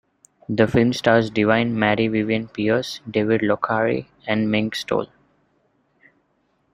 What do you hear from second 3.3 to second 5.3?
Lochary and Mink Stole.